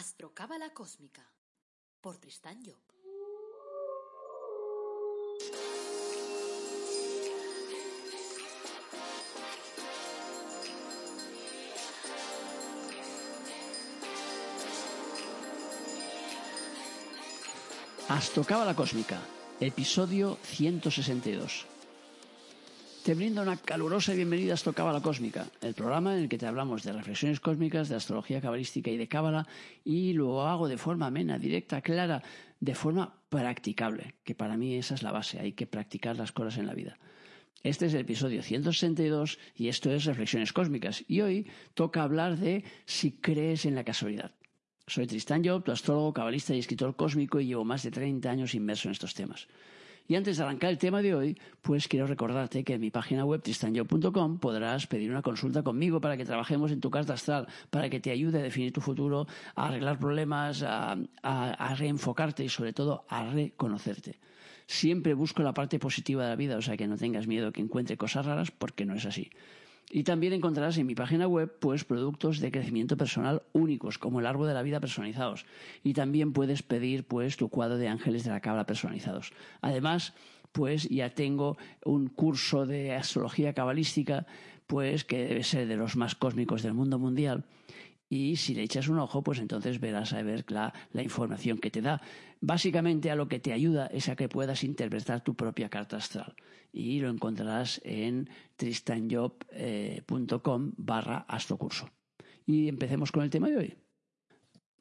[0.00, 1.20] Astrocábala Cósmica
[2.00, 2.80] por Tristán Job.
[18.08, 19.20] Astrocábala Cósmica,
[19.60, 21.79] episodio 162.
[23.04, 26.82] Te brindo una calurosa bienvenida a Astrocábala Cósmica, el programa en el que te hablamos
[26.82, 29.46] de reflexiones cósmicas, de astrología cabalística y de cábala,
[29.84, 32.22] y lo hago de forma amena, directa, clara,
[32.60, 36.58] de forma practicable, que para mí esa es la base, hay que practicar las cosas
[36.58, 36.98] en la vida.
[37.62, 41.02] Este es el episodio 162 y esto es Reflexiones Cósmicas.
[41.08, 44.32] Y hoy toca hablar de si crees en la casualidad.
[44.86, 48.54] Soy Tristán Job, tu astrólogo, cabalista y escritor cósmico y llevo más de 30 años
[48.54, 49.46] inmerso en estos temas.
[50.10, 53.24] Y antes de arrancar el tema de hoy, pues quiero recordarte que en mi página
[53.24, 57.88] web tristanjob.com podrás pedir una consulta conmigo para que trabajemos en tu carta astral, para
[57.88, 62.48] que te ayude a definir tu futuro, a arreglar problemas, a, a, a reenfocarte y
[62.48, 64.18] sobre todo a reconocerte.
[64.66, 67.60] Siempre busco la parte positiva de la vida, o sea que no tengas miedo que
[67.60, 69.30] encuentre cosas raras porque no es así.
[69.92, 74.26] Y también encontrarás en mi página web pues productos de crecimiento personal únicos, como el
[74.26, 75.46] árbol de la vida personalizados.
[75.82, 79.32] Y también puedes pedir pues tu cuadro de ángeles de la cabra personalizados.
[79.60, 80.14] Además,
[80.52, 84.26] pues ya tengo un curso de astrología cabalística,
[84.68, 87.44] pues que debe ser de los más cósmicos del mundo mundial.
[88.12, 91.70] Y si le echas un ojo, pues entonces verás a ver la, la, información que
[91.70, 92.02] te da.
[92.40, 96.34] Básicamente a lo que te ayuda es a que puedas interpretar tu propia carta astral.
[96.72, 101.88] Y lo encontrarás en tristanjob.com barra astrocurso.
[102.46, 103.76] Y empecemos con el tema de hoy.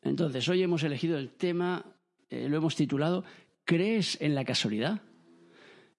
[0.02, 1.86] Entonces, hoy hemos elegido el tema,
[2.32, 3.26] eh, lo hemos titulado
[3.64, 5.04] ¿Crees en la casualidad?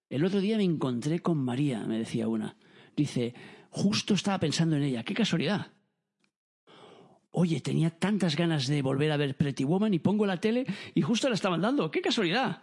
[0.09, 2.57] El otro día me encontré con María, me decía una.
[2.97, 3.35] Dice,
[3.71, 5.71] justo estaba pensando en ella, qué casualidad.
[7.33, 11.03] Oye, tenía tantas ganas de volver a ver Pretty Woman y pongo la tele y
[11.03, 11.91] justo la estaban dando.
[11.91, 12.63] ¡Qué casualidad!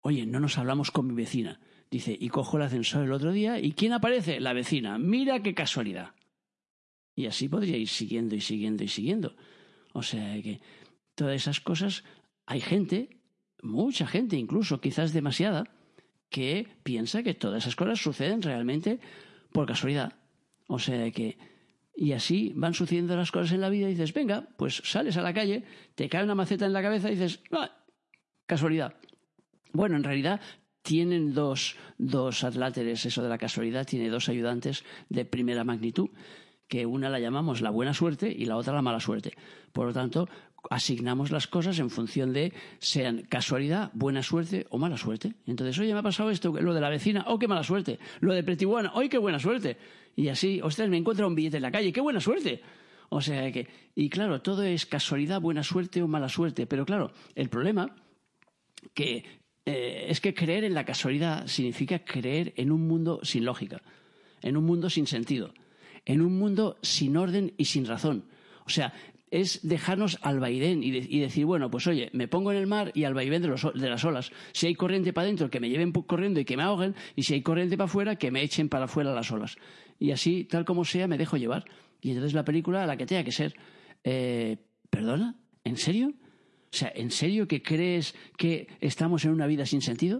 [0.00, 1.60] Oye, no nos hablamos con mi vecina.
[1.90, 4.40] Dice, y cojo el ascensor el otro día y ¿quién aparece?
[4.40, 4.98] La vecina.
[4.98, 6.14] Mira qué casualidad.
[7.14, 9.36] Y así podría ir siguiendo y siguiendo y siguiendo.
[9.92, 10.60] O sea que
[11.14, 12.04] todas esas cosas,
[12.46, 13.20] hay gente,
[13.62, 15.64] mucha gente incluso, quizás demasiada,
[16.28, 18.98] que piensa que todas esas cosas suceden realmente
[19.52, 20.14] por casualidad.
[20.66, 21.38] O sea que
[21.96, 25.22] y así van sucediendo las cosas en la vida y dices, venga, pues sales a
[25.22, 27.70] la calle, te cae una maceta en la cabeza y dices, ah,
[28.46, 28.94] casualidad.
[29.72, 30.40] Bueno, en realidad
[30.82, 36.10] tienen dos, dos atláteres, eso de la casualidad, tiene dos ayudantes de primera magnitud,
[36.68, 39.32] que una la llamamos la buena suerte y la otra la mala suerte.
[39.72, 40.28] Por lo tanto,
[40.70, 45.34] asignamos las cosas en función de sean casualidad, buena suerte o mala suerte.
[45.46, 47.98] Entonces, oye, me ha pasado esto, lo de la vecina, oh, qué mala suerte.
[48.20, 49.76] Lo de Pretiguana, hoy qué buena suerte.
[50.16, 52.62] Y así, ostras, me encuentro un billete en la calle, qué buena suerte.
[53.10, 56.66] O sea que, y claro, todo es casualidad, buena suerte o mala suerte.
[56.66, 57.94] Pero claro, el problema
[58.92, 59.24] que
[59.66, 63.82] eh, es que creer en la casualidad significa creer en un mundo sin lógica,
[64.42, 65.52] en un mundo sin sentido,
[66.06, 68.24] en un mundo sin orden y sin razón.
[68.66, 68.92] O sea,
[69.30, 72.68] es dejarnos al vaivén y, de, y, decir, bueno, pues oye, me pongo en el
[72.68, 74.30] mar y al vaivén de, los, de las olas.
[74.52, 77.34] Si hay corriente para adentro, que me lleven corriendo y que me ahoguen, y si
[77.34, 79.56] hay corriente para afuera, que me echen para afuera las olas.
[79.98, 81.64] Y así, tal como sea, me dejo llevar.
[82.00, 83.56] Y entonces la película, la que tenga que ser.
[84.04, 85.36] Eh, ¿Perdona?
[85.64, 86.12] ¿En serio?
[86.72, 90.18] O sea, ¿en serio que crees que estamos en una vida sin sentido?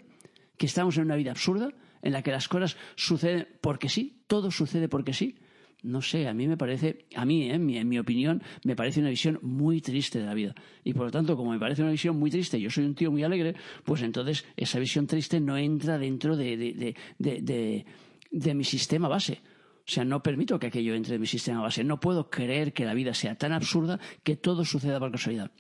[0.57, 1.71] ¿Que estamos en una vida absurda?
[2.03, 4.23] ¿En la que las cosas suceden porque sí?
[4.27, 5.37] ¿Todo sucede porque sí?
[5.85, 7.55] No sé, a mí me parece, a mí, ¿eh?
[7.55, 10.55] en, mi, opinión, me parece una visión muy triste de la vida.
[10.83, 13.11] Y por lo tanto, como me parece una visión muy triste, yo soy un tío
[13.11, 17.87] muy alegre, pues entonces esa visión triste no entra dentro de, de, de, de,
[18.31, 19.43] de mi sistema base.
[19.87, 21.85] O sea, no permito que aquello entre en mi sistema base.
[21.85, 25.51] No puedo creer que la vida sea tan absurda que todo suceda por casualidad.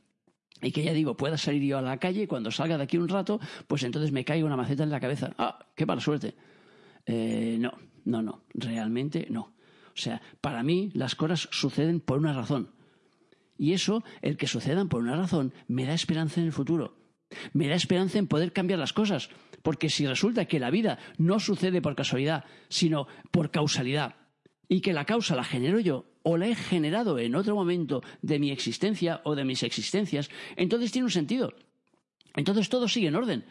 [0.62, 2.96] Y que ya digo, pueda salir yo a la calle y cuando salga de aquí
[2.96, 5.34] un rato, pues entonces me caiga una maceta en la cabeza.
[5.36, 5.58] ¡Ah!
[5.76, 6.34] ¡Qué mala suerte!
[7.04, 7.72] Eh, no,
[8.06, 8.44] no, no.
[8.54, 9.53] Realmente no.
[9.94, 12.70] O sea, para mí las cosas suceden por una razón.
[13.56, 16.96] Y eso, el que sucedan por una razón, me da esperanza en el futuro.
[17.52, 19.30] Me da esperanza en poder cambiar las cosas.
[19.62, 24.16] Porque si resulta que la vida no sucede por casualidad, sino por causalidad,
[24.68, 28.38] y que la causa la genero yo, o la he generado en otro momento de
[28.38, 31.54] mi existencia o de mis existencias, entonces tiene un sentido.
[32.34, 33.44] Entonces todo sigue en orden.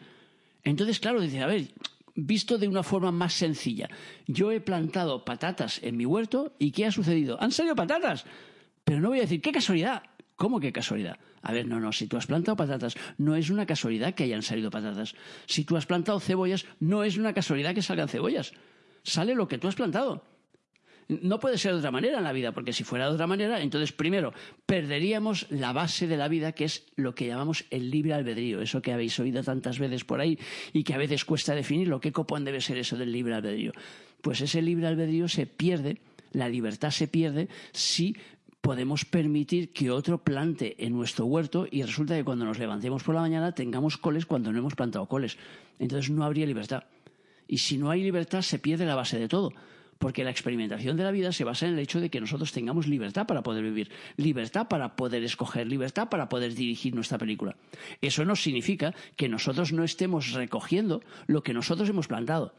[0.62, 1.68] Entonces, claro, dice, a ver,
[2.14, 3.88] visto de una forma más sencilla.
[4.26, 7.40] Yo he plantado patatas en mi huerto y ¿qué ha sucedido?
[7.40, 8.24] Han salido patatas.
[8.84, 10.02] Pero no voy a decir, qué casualidad.
[10.36, 11.18] ¿Cómo que casualidad?
[11.42, 14.42] A ver, no, no, si tú has plantado patatas, no es una casualidad que hayan
[14.42, 15.14] salido patatas.
[15.46, 18.52] Si tú has plantado cebollas, no es una casualidad que salgan cebollas.
[19.02, 20.24] Sale lo que tú has plantado.
[21.08, 23.60] No puede ser de otra manera en la vida, porque si fuera de otra manera,
[23.60, 24.32] entonces primero
[24.64, 28.80] perderíamos la base de la vida, que es lo que llamamos el libre albedrío, eso
[28.80, 30.38] que habéis oído tantas veces por ahí
[30.72, 32.00] y que a veces cuesta definirlo.
[32.00, 33.72] ¿Qué copón debe ser eso del libre albedrío?
[34.22, 35.98] Pues ese libre albedrío se pierde,
[36.32, 38.16] la libertad se pierde si
[38.62, 43.14] podemos permitir que otro plante en nuestro huerto y resulta que cuando nos levantemos por
[43.14, 45.36] la mañana tengamos coles cuando no hemos plantado coles.
[45.78, 46.84] Entonces no habría libertad.
[47.46, 49.52] Y si no hay libertad se pierde la base de todo
[49.98, 52.86] porque la experimentación de la vida se basa en el hecho de que nosotros tengamos
[52.86, 57.56] libertad para poder vivir, libertad para poder escoger, libertad para poder dirigir nuestra película.
[58.00, 62.54] Eso no significa que nosotros no estemos recogiendo lo que nosotros hemos plantado.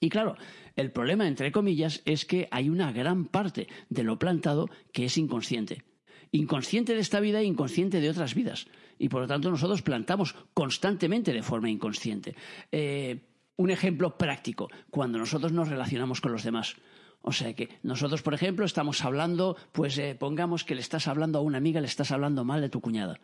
[0.00, 0.36] Y claro,
[0.74, 5.16] el problema, entre comillas, es que hay una gran parte de lo plantado que es
[5.18, 5.84] inconsciente.
[6.32, 8.66] Inconsciente de esta vida e inconsciente de otras vidas.
[8.98, 12.34] Y por lo tanto nosotros plantamos constantemente de forma inconsciente.
[12.70, 13.20] Eh,
[13.56, 16.76] un ejemplo práctico, cuando nosotros nos relacionamos con los demás.
[17.22, 21.38] O sea que nosotros, por ejemplo, estamos hablando, pues eh, pongamos que le estás hablando
[21.38, 23.20] a una amiga, le estás hablando mal de tu cuñada.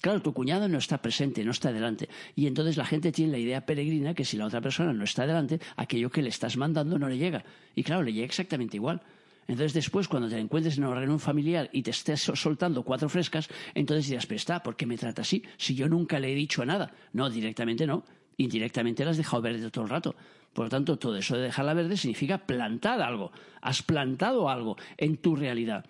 [0.00, 2.08] Claro, tu cuñada no está presente, no está delante.
[2.34, 5.26] Y entonces la gente tiene la idea peregrina que si la otra persona no está
[5.26, 7.44] delante, aquello que le estás mandando no le llega.
[7.74, 9.02] Y claro, le llega exactamente igual.
[9.48, 13.48] Entonces después, cuando te encuentres en una reunión familiar y te estés soltando cuatro frescas,
[13.74, 15.42] entonces dirás, pero está, ¿por qué me trata así?
[15.56, 16.92] Si yo nunca le he dicho nada.
[17.12, 18.04] No, directamente no
[18.36, 20.14] indirectamente la has dejado verde todo el rato.
[20.52, 23.32] Por lo tanto, todo eso de dejarla verde significa plantar algo.
[23.60, 25.86] Has plantado algo en tu realidad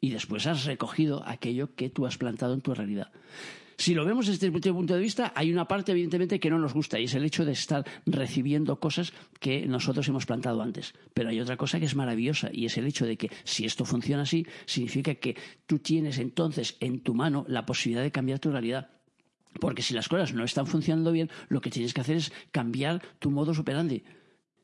[0.00, 3.10] y después has recogido aquello que tú has plantado en tu realidad.
[3.78, 6.72] Si lo vemos desde este punto de vista, hay una parte evidentemente que no nos
[6.72, 10.94] gusta y es el hecho de estar recibiendo cosas que nosotros hemos plantado antes.
[11.12, 13.84] Pero hay otra cosa que es maravillosa y es el hecho de que si esto
[13.84, 18.50] funciona así, significa que tú tienes entonces en tu mano la posibilidad de cambiar tu
[18.50, 18.95] realidad.
[19.60, 23.02] Porque si las cosas no están funcionando bien, lo que tienes que hacer es cambiar
[23.18, 24.02] tu modo operandi.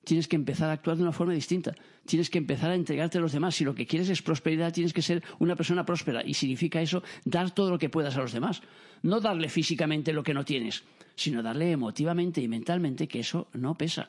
[0.05, 1.75] Tienes que empezar a actuar de una forma distinta.
[2.05, 3.55] Tienes que empezar a entregarte a los demás.
[3.55, 6.23] Si lo que quieres es prosperidad, tienes que ser una persona próspera.
[6.27, 8.63] Y significa eso dar todo lo que puedas a los demás.
[9.03, 10.83] No darle físicamente lo que no tienes,
[11.15, 14.09] sino darle emotivamente y mentalmente que eso no pesa.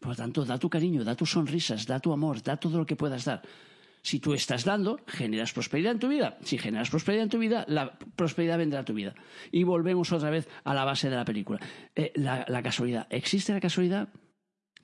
[0.00, 2.86] Por lo tanto, da tu cariño, da tus sonrisas, da tu amor, da todo lo
[2.86, 3.42] que puedas dar.
[4.02, 6.38] Si tú estás dando, generas prosperidad en tu vida.
[6.42, 9.14] Si generas prosperidad en tu vida, la prosperidad vendrá a tu vida.
[9.50, 11.60] Y volvemos otra vez a la base de la película.
[11.94, 13.06] Eh, la, casualidad.
[13.10, 14.08] ¿Existe la casualidad?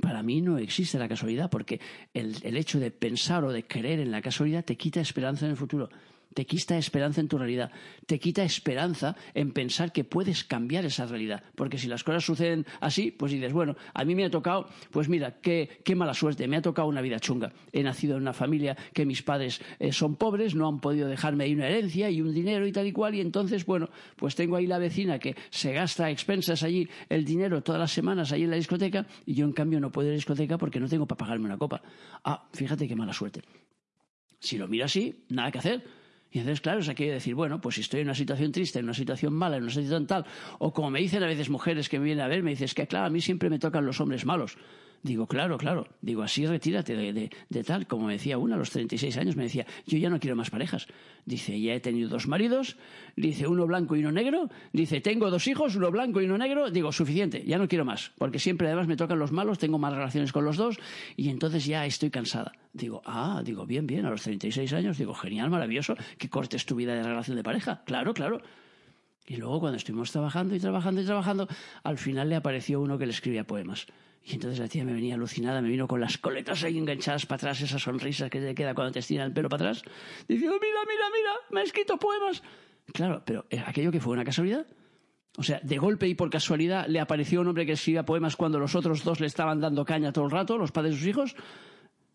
[0.01, 1.81] Para mí no existe la casualidad porque
[2.13, 5.57] el hecho de pensar o de creer en la casualidad te quita esperanza en el
[5.57, 5.89] futuro
[6.35, 7.71] te quita esperanza en tu realidad,
[8.07, 11.43] te quita esperanza en pensar que puedes cambiar esa realidad.
[11.55, 15.09] Porque si las cosas suceden así, pues dices, bueno, a mí me ha tocado, pues
[15.09, 17.53] mira, qué, mala suerte, me ha tocado una vida chunga.
[17.73, 21.45] He nacido en una familia que mis padres eh, son pobres, no han podido dejarme
[21.45, 24.57] ahí una herencia y un dinero y tal y cual, y entonces, bueno, pues tengo
[24.57, 28.45] ahí la vecina que se gasta a expensas allí el dinero todas las semanas allí
[28.45, 30.89] en la discoteca, y yo en cambio no puedo ir a la discoteca porque no
[30.89, 31.81] tengo para pagarme una copa.
[32.25, 33.43] Ah, fíjate qué mala suerte.
[34.41, 36.04] Si lo miro así, nada que hacer
[36.35, 38.81] y entonces, claro, es aquello de decir, bueno, pues si estoy en una situación triste,
[38.81, 40.27] en una situación mala, en una situación tal,
[40.59, 42.75] o como me dicen a veces mujeres que me vienen a ver, me dicen, es
[42.75, 44.59] que claro, a mí siempre me tocan los hombres malos.
[45.05, 45.87] Digo, claro, claro.
[46.01, 47.87] Digo, así retírate de, tal.
[47.87, 50.49] Como me decía una a los 36 años, me decía, yo ya no quiero más
[50.49, 50.87] parejas.
[51.27, 52.79] Dice, ya he tenido dos maridos,
[53.15, 54.49] dice, uno blanco y uno negro.
[54.73, 56.71] Dice, tengo dos hijos, uno blanco y uno negro.
[56.71, 58.13] Digo, suficiente, ya no quiero más.
[58.17, 60.79] Porque siempre además me tocan los malos, tengo más relaciones con los dos
[61.17, 62.53] y entonces ya estoy cansada.
[62.73, 66.77] Digo, ah, digo, bien, bien, a los 36 años, digo, genial, maravilloso, que cortes tu
[66.77, 67.83] vida de relación de pareja.
[67.85, 68.41] Claro, claro.
[69.27, 71.49] Y luego cuando estuvimos trabajando y trabajando y trabajando,
[71.83, 73.87] al final le apareció uno que le escribía poemas.
[74.23, 77.37] Y entonces la tía me venía alucinada, me vino con las coletas ahí enganchadas para
[77.37, 79.83] atrás, esa sonrisa que te queda cuando te estiran el pelo para atrás,
[80.27, 82.43] diciendo, mira, mira, mira, me ha escrito poemas.
[82.93, 84.67] Claro, pero ¿eh, aquello que fue una casualidad.
[85.37, 88.59] O sea, de golpe y por casualidad le apareció un hombre que escribía poemas cuando
[88.59, 91.37] los otros dos le estaban dando caña todo el rato, los padres de sus hijos.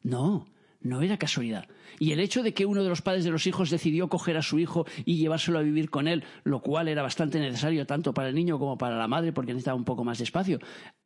[0.01, 0.47] No,
[0.81, 1.67] no era casualidad.
[1.99, 4.41] Y el hecho de que uno de los padres de los hijos decidió coger a
[4.41, 8.29] su hijo y llevárselo a vivir con él, lo cual era bastante necesario tanto para
[8.29, 10.59] el niño como para la madre porque necesitaba un poco más de espacio,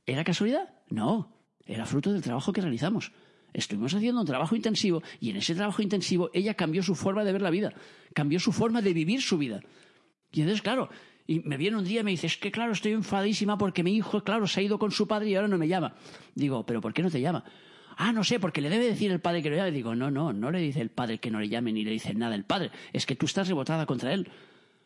[0.06, 0.74] ¿era casualidad?
[0.89, 1.32] No,
[1.65, 3.12] era fruto del trabajo que realizamos.
[3.53, 7.32] Estuvimos haciendo un trabajo intensivo y en ese trabajo intensivo ella cambió su forma de
[7.32, 7.74] ver la vida,
[8.13, 9.62] cambió su forma de vivir su vida.
[10.32, 10.89] Y entonces, claro,
[11.27, 13.96] y me viene un día y me dice, es que claro, estoy enfadísima porque mi
[13.96, 15.96] hijo, claro, se ha ido con su padre y ahora no me llama.
[16.34, 17.44] Digo, pero ¿por qué no te llama?
[17.98, 19.72] Ah, no sé, porque le debe decir el padre que lo llame.
[19.72, 22.14] Digo, no, no, no le dice el padre que no le llame ni le dice
[22.14, 22.72] nada el padre.
[22.92, 24.30] Es que tú estás rebotada contra él.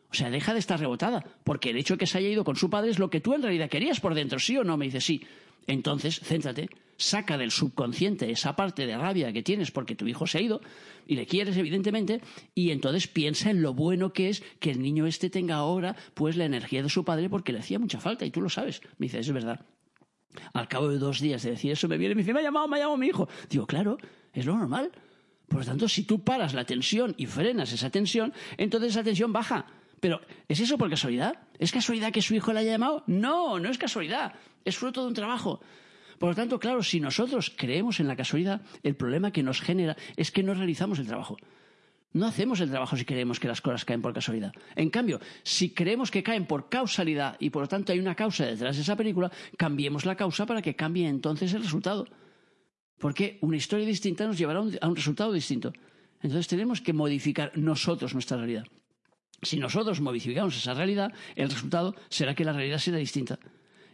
[0.10, 2.56] O sea, deja de estar rebotada, porque el hecho de que se haya ido con
[2.56, 4.78] su padre es lo que tú en realidad querías por dentro, ¿sí o no?
[4.78, 5.22] Me dice, sí.
[5.68, 10.38] Entonces, céntrate, saca del subconsciente esa parte de rabia que tienes porque tu hijo se
[10.38, 10.62] ha ido
[11.06, 12.22] y le quieres, evidentemente,
[12.56, 16.38] y entonces piensa en lo bueno que es que el niño este tenga ahora pues
[16.38, 18.82] la energía de su padre porque le hacía mucha falta y tú lo sabes.
[18.98, 19.66] Me dice, es verdad.
[20.54, 22.44] Al cabo de dos días de decir eso, me viene y me dice, me ha
[22.44, 23.28] llamado, me ha llamado mi hijo.
[23.50, 23.98] Digo, claro,
[24.34, 24.92] es lo normal.
[25.48, 29.32] Por lo tanto, si tú paras la tensión y frenas esa tensión, entonces esa tensión
[29.32, 29.66] baja.
[30.00, 31.40] Pero, ¿es eso por casualidad?
[31.58, 33.04] ¿Es casualidad que su hijo le haya llamado?
[33.08, 34.34] No, no es casualidad.
[34.66, 35.62] Es fruto de un trabajo.
[36.20, 39.96] Por lo tanto, claro, si nosotros creemos en la casualidad, el problema que nos genera
[40.16, 41.38] es que no realizamos el trabajo.
[42.14, 44.54] No hacemos el trabajo si creemos que las cosas caen por casualidad.
[44.76, 48.46] En cambio, si creemos que caen por causalidad y por lo tanto hay una causa
[48.46, 52.08] detrás de esa película, cambiemos la causa para que cambie entonces el resultado.
[52.98, 55.74] Porque una historia distinta nos llevará a un resultado distinto.
[56.22, 58.66] Entonces tenemos que modificar nosotros nuestra realidad.
[59.42, 63.38] Si nosotros modificamos esa realidad, el resultado será que la realidad será distinta.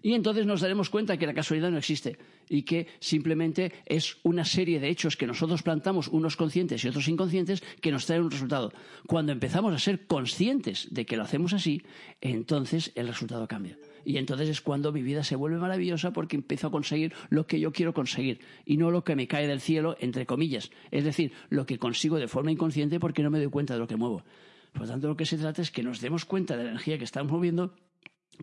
[0.04, 2.18] Y entonces nos daremos cuenta que la casualidad no existe
[2.50, 7.08] y que simplemente es una serie de hechos que nosotros plantamos, unos conscientes y otros
[7.08, 8.74] inconscientes, que nos traen un resultado.
[9.08, 11.84] Cuando empezamos a ser conscientes de que lo hacemos así,
[12.20, 13.78] entonces el resultado cambia.
[14.04, 17.62] Y entonces es cuando mi vida se vuelve maravillosa porque empiezo a conseguir lo que
[17.62, 20.70] yo quiero conseguir y no lo que me cae del cielo, entre comillas.
[20.92, 23.88] Es decir, lo que consigo de forma inconsciente porque no me doy cuenta de lo
[23.88, 24.26] que muevo.
[24.74, 26.98] Por lo tanto, lo que se trata es que nos demos cuenta de la energía
[26.98, 27.74] que estamos moviendo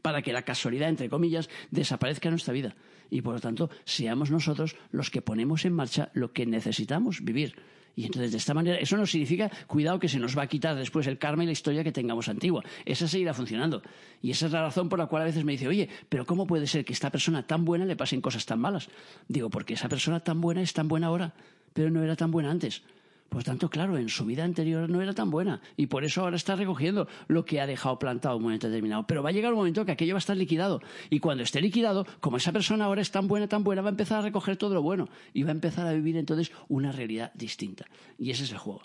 [0.02, 2.74] para que la casualidad, entre comillas, desaparezca en nuestra vida.
[3.10, 7.56] Y por lo tanto, seamos nosotros los que ponemos en marcha lo que necesitamos vivir.
[7.96, 10.76] Y entonces, de esta manera, eso no significa, cuidado, que se nos va a quitar
[10.76, 12.64] después el karma y la historia que tengamos antigua.
[12.84, 13.82] Esa seguirá funcionando.
[14.22, 16.46] Y esa es la razón por la cual a veces me dice, oye, pero ¿cómo
[16.46, 18.88] puede ser que esta persona tan buena le pasen cosas tan malas?
[19.28, 21.34] Digo, porque esa persona tan buena es tan buena ahora,
[21.72, 22.82] pero no era tan buena antes.
[23.30, 26.34] Por tanto, claro, en su vida anterior no era tan buena y por eso ahora
[26.34, 29.06] está recogiendo lo que ha dejado plantado en un momento determinado.
[29.06, 31.60] Pero va a llegar un momento que aquello va a estar liquidado y cuando esté
[31.60, 34.56] liquidado, como esa persona ahora es tan buena, tan buena, va a empezar a recoger
[34.56, 37.86] todo lo bueno y va a empezar a vivir entonces una realidad distinta.
[38.18, 38.82] Y ese es el juego.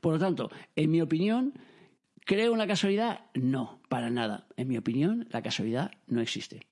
[0.00, 1.54] Por lo tanto, en mi opinión,
[2.24, 3.22] ¿creo en la casualidad?
[3.34, 4.46] No, para nada.
[4.56, 6.68] En mi opinión, la casualidad no existe.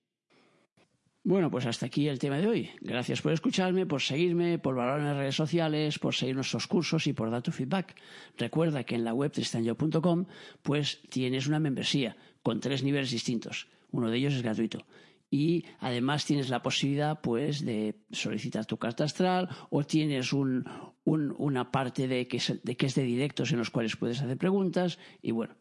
[1.26, 2.71] Bueno, pues hasta aquí el tema de hoy.
[2.80, 7.09] Gracias por escucharme, por seguirme, por valorar en las redes sociales, por seguir nuestros cursos
[7.09, 7.97] y por dar tu feedback.
[8.38, 10.26] Recuerda que en la web tristanyo.com
[10.62, 13.66] pues tienes una membresía con tres niveles distintos.
[13.90, 14.87] Uno de ellos es gratuito.
[15.28, 22.06] Y además tienes la posibilidad pues de solicitar tu carta astral o tienes una parte
[22.06, 25.33] de que, es, de que es de directos en los cuales puedes hacer preguntas y
[25.33, 25.56] bueno,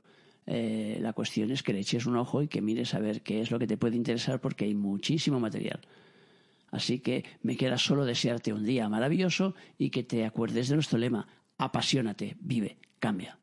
[0.47, 3.41] eh, la cuestión es que le eches un ojo y que mires a ver qué
[3.41, 5.81] es lo que te puede interesar porque hay muchísimo material.
[6.71, 10.97] Así que me queda solo desearte un día maravilloso y que te acuerdes de nuestro
[10.97, 13.39] lema, apasionate, vive, cambia.